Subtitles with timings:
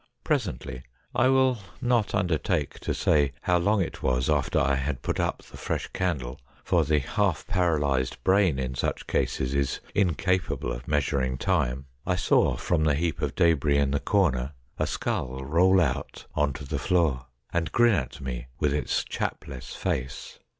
[0.23, 0.81] Presently—
[1.23, 5.43] I will not undertake to say how long it was after I had put up
[5.43, 11.37] the fresh candle, for the half paralysed brain in such cases is incapable of measuring
[11.37, 16.25] time— I saw from the heap of debris in the corner a skull roll out
[16.33, 20.39] on to the floor, and grin at me with its chapless face.